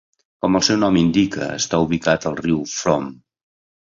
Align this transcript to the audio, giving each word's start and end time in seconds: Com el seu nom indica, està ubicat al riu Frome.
Com 0.43 0.55
el 0.59 0.63
seu 0.67 0.79
nom 0.83 0.95
indica, 1.01 1.49
està 1.57 1.81
ubicat 1.85 2.25
al 2.31 2.39
riu 2.41 2.57
Frome. 2.71 3.13